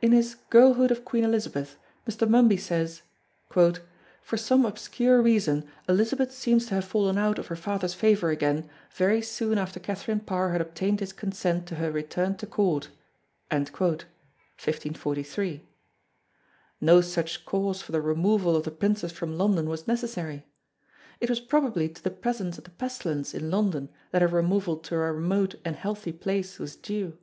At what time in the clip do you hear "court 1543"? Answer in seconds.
12.48-15.62